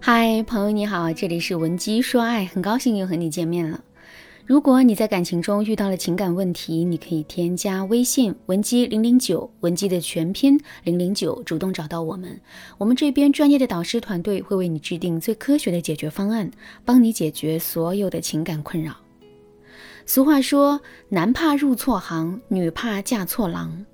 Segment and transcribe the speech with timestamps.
[0.00, 3.82] 嗨，朋友你好，这里是文姬说爱，很高兴又和你见面了。
[4.46, 12.40] 如果你在感情中遇到了情感问题，你可以添加微信文姬零零九，文姬的全拼零零九，主动找到我们，
[12.78, 16.48] 我们这边专业的导师团队会为你制定最科学的解决方案，
[16.84, 18.94] 帮你解决所有的情感困扰。
[20.06, 23.84] 俗话说，男怕入错行，女怕嫁错郎。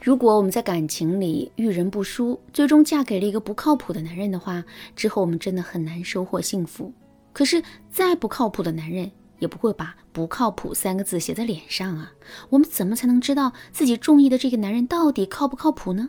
[0.00, 6.92] 如果我们在感情里遇人不淑，最终嫁给了一个不靠谱的男人的话，之后我们真的很难收获幸福。
[7.32, 12.12] 可是再不靠谱的男人，也不会把“不靠谱”三个字写在脸上啊。
[12.48, 16.08] 我们怎么才能知道自己中意的这个男人到底靠不靠谱呢？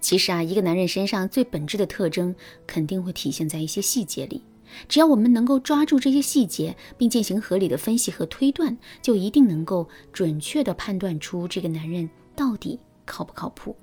[0.00, 2.34] 其实啊，一个男人身上最本质的特征，
[2.66, 4.42] 肯定会体现在一些细节里。
[4.88, 12.08] 只要我们能够抓住这些细节，并进行合理的分析和推断，就一定能够准确的判断出这个男人
[12.40, 13.76] 到底靠不靠谱。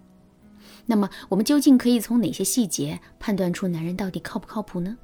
[0.87, 4.97] 那么，我们究竟可以从哪些细节判断出男人到底靠不靠谱呢？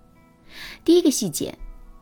[0.83, 1.55] 第一个细节，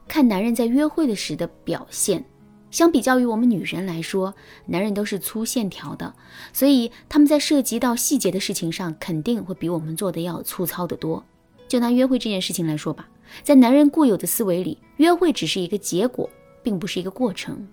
[0.07, 2.23] 看男人在约会的时的表现。
[2.69, 4.33] 相比较于我们女人来说，
[4.65, 6.15] 男人都是粗线条的，
[6.53, 11.25] 所以他们在涉及到细节的事情上，肯定会比我们做的要粗糙得多。
[11.67, 13.09] 就拿约会这件事情来说吧。
[13.43, 16.29] 在男人固有的思维里，约会只是一个结果，
[16.63, 17.67] 并不是一个过程。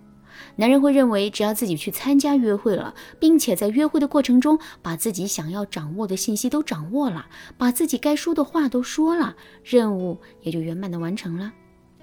[0.57, 11.53] 男人会认为，只要自己去参加约会了，并且在约会的过程中把自己想要掌握的信息都掌握了，把自己该说的话都说了，任务也就圆满的完成了。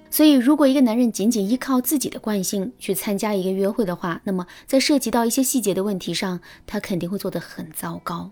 [0.10, 8.32] 所以，如果一个男人仅仅依靠自己的惯性去参加一个约会的话，那么在涉及到一些细节的问题上，他肯定会做得很糟糕。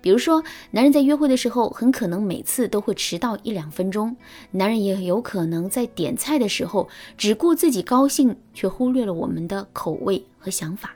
[0.00, 4.14] 比如说，男人在约会的时候，很可能每次都会迟到一两分钟；
[4.52, 10.94] 男人也有可能在点菜的时候只顾自己高兴，却忽略了我们的口味和想法。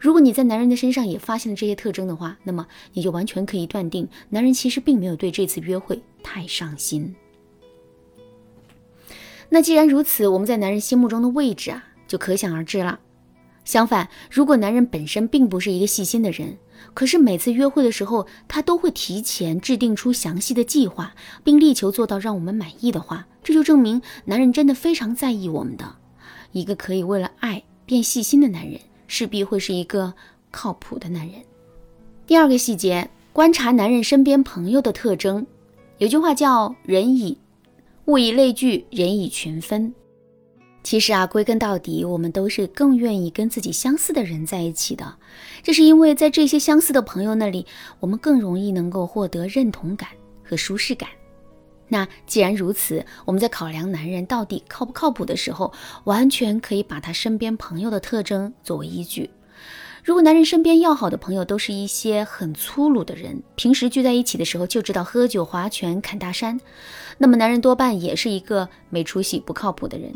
[0.00, 7.14] 如果你在男人的身上也发现了这些特征的话，那么你就完全可以断定，男人其实并没有对这次约会太上心。
[9.48, 13.00] 那既然如此，我们在男人心目中的位置啊，就可想而知了。
[13.64, 16.58] 相反，如果男人本身并不是一个细心的人，
[16.92, 25.96] 可是每次约会的时候，他都会提前制定出详细的计划，并力求做到让我们满意的话，这就证明男人真的非常在意我们的。
[26.52, 30.14] 一个可以为了爱变细心的男人，势必会是一个
[30.50, 31.36] 靠谱的男人。
[32.26, 35.46] 第二个细节，观察男人身边朋友的特征。
[35.98, 37.38] 有句话叫“人以
[38.06, 39.94] 物以类聚，人以群分”。
[40.84, 45.16] 其实啊，归根到底，我们都是更愿意跟自己相似的人在一起的。
[45.62, 47.66] 这是因为在这些相似的朋友那里，
[48.00, 50.10] 我们更容易能够获得认同感
[50.44, 51.08] 和舒适感。
[51.88, 55.72] 那既然如此，我们在考量男人到底靠不靠谱的时候，
[56.04, 59.30] 完全可以把他身边朋友的特征作为依据。
[60.02, 66.60] 如果男人身边要好的朋友都是一些很粗鲁的人，平时聚在一起的时候就知道喝酒、划拳、侃大山，
[67.16, 70.12] 那么男人多半也是一个没出息、不靠谱的人。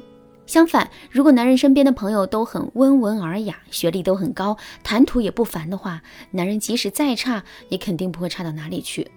[0.48, 9.10] 相反，如果男人身边的朋友都很温文尔雅，学历都很高，谈吐也不凡的话，男人即使再差，也肯定不会差到哪里去。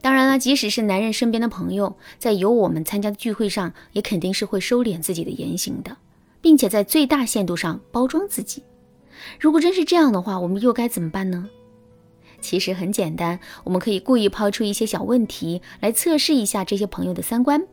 [0.00, 5.96] 当然了，即使是男人身边的朋友，在有我们参加的聚会上，也肯定是会收敛自己的言行的，
[6.40, 8.62] 并且在最大限度上包装自己。
[9.40, 11.48] 如果真是这样的话，我们又该怎么办呢？
[12.40, 17.66] 其实很简单，我们可以故意抛出一些小问题来测试一下这些朋友的三观。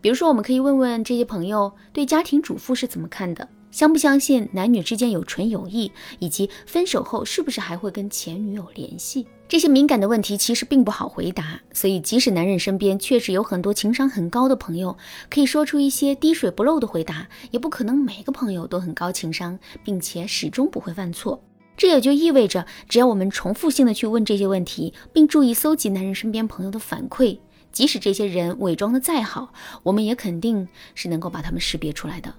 [0.00, 9.26] 比如说，我们可以问问这些朋友对家庭主妇是怎么看的，相不相信男女之间有纯友谊，以及分手后是不是还会跟前女友联系？
[9.48, 14.96] 这些敏感的问题其实并不好回答，所以即使男人身边确实有很多情商很高的朋友，
[15.30, 21.42] 可以说出一些滴水不漏的回答，也不可能每个朋友都很高情商，并且始终不会犯错。
[21.78, 27.38] 这也就意味着，只要我们重复性的去问这些问题，并注意搜集男人身边朋友的反馈。
[27.72, 29.52] 即使这些人伪装的再好，
[29.82, 32.34] 我们也肯定是能够把他们识别出来的。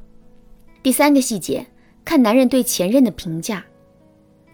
[0.83, 1.67] 第三个细节，
[2.03, 3.65] 看男人对前任的评价。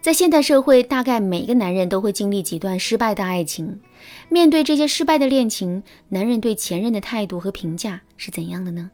[0.00, 3.80] 在现代社会，大概每个男人都会经历几段失败的爱情。
[4.28, 8.90] 面对这些失败的恋情，男人对前任的态度和评价是怎样的呢？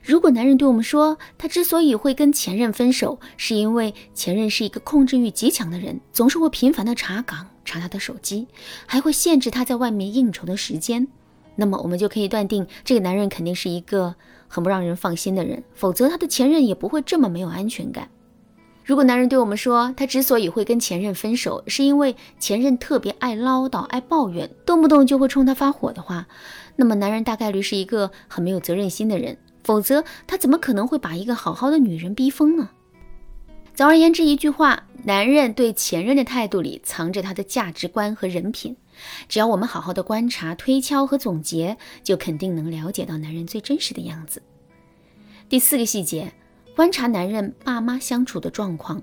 [0.00, 7.48] 如果男人对我们说，他之所以会跟前任分手，是因为前任是一个控制欲极强的人，总是会频繁的查岗。
[7.64, 8.46] 查他的手机，
[8.84, 11.08] 还会限制他在外面应酬的时间，
[11.56, 14.14] 那么我们就可以断定，这个男人肯定是一个
[14.48, 18.08] 很不让人放心的人，否则他的前任也不会这么没有安全感。
[18.84, 26.26] 如果男人对我们说，他之所以会跟前任分手，是因为前任特别爱唠叨、爱抱怨，动不动就会冲他发火的话，
[26.76, 32.68] 那么男人大概率是一个很没有责任心的人，否则他怎么可能会把一个好好的女人逼疯呢？
[33.74, 38.76] 总而言之，一句话，男人对前任的态度里藏着他的价值观和人品。
[39.28, 44.40] 只要我们好好的观察、推敲和总结，就肯定能了解到男人最真实的样子。
[45.48, 46.32] 第四个细节，
[46.76, 49.02] 观察男人爸妈相处的状况。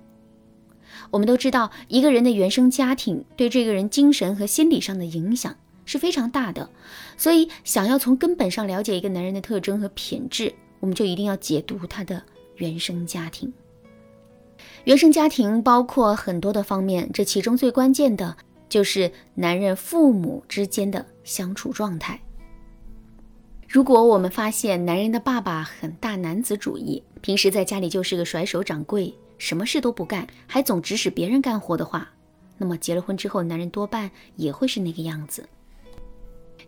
[1.09, 5.53] 我们都知道，一个人的原生家庭对这个人精神和心理上的影响
[5.83, 6.69] 是非常大的，
[7.17, 12.23] 所以想要从根本上了解一个男人的特征和品质，我们就一定要解读他的
[12.55, 13.51] 原生家庭。
[14.85, 18.35] 原生家庭包括很多的方面，这其中最关键的。
[18.69, 22.17] 就是男人父母之间的相处状态。
[23.67, 32.09] 如果我们发现男人的爸爸很大男子主义，平时在家里就是个甩手掌柜，什么事都不干，还总指使别人干活的话，
[32.57, 35.45] 那么结了婚之后，男人多半也会是那个样子。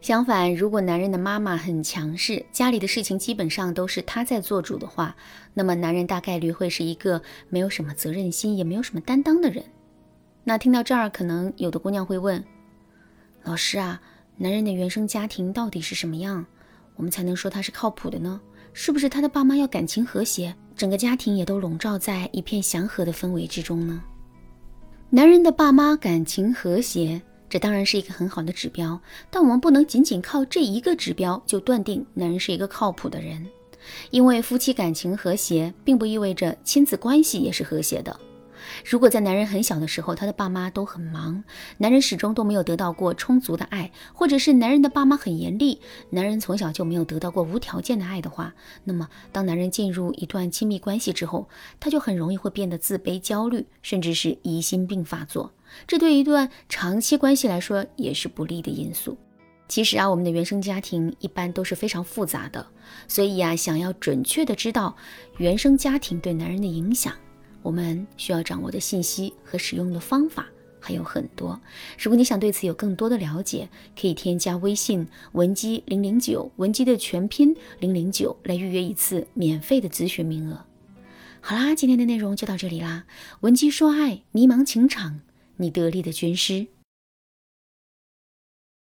[0.04, 5.16] 相反，如果男人的妈妈很强势，家里的事情基本上都是他在做主的话，
[5.54, 9.64] 那么男人大概率会是一个没有什么责任心，也没有什么担当的人。
[10.44, 12.44] 那听到这儿，可能有的姑娘会问
[13.44, 14.02] ：“老师啊，
[14.36, 16.46] 男人的原生家庭到底是什么样，
[16.98, 18.42] 我们才能说他是靠谱的呢？
[18.74, 24.04] 是不是他的爸妈要感情和谐，整个家庭也都笼罩在一片祥和的氛围之中呢？”
[25.10, 27.22] 男人的爸妈感情和谐，
[27.54, 33.46] 这当然是一个很好的指标，但我们不能仅仅靠这一个指标就断定男人是一个靠谱的人，
[34.10, 38.20] 因为夫妻感情和谐，并不意味着亲子关系也是和谐的。
[38.86, 41.44] 如果在男人很小的时候，他的爸妈都很忙，
[41.78, 45.80] 男人始终都没有得到过充足的爱，或者是男人的爸妈很严厉，
[46.10, 48.54] 男人从小就没有得到过无条件的爱的话，
[48.84, 51.48] 那么当男人进入一段亲密关系之后，
[51.80, 55.52] 他就很容易会变得自卑、焦虑，甚至是疑心病发作。
[55.88, 59.18] 这对一段长期关系来说也是不利的因素。
[59.68, 62.68] 其实啊，我们的原生家庭一般都是非常复杂的，
[63.08, 64.96] 所以啊，想要准确的知道
[65.38, 67.14] 原生家庭对男人的影响。
[67.64, 70.46] 我们需要掌握的信息和使用的方法
[70.80, 71.60] 还有很多。
[71.98, 73.70] 如果你想对此有更多的了解，
[74.00, 80.66] 可以添加微信文姬零零九，文姬的全拼零零九，来预约一次免费的咨询名额。
[81.40, 83.06] 好啦，今天的内容就到这里啦。
[83.42, 85.22] 文姬说爱，迷茫情场，
[85.58, 86.68] 你得力的军师。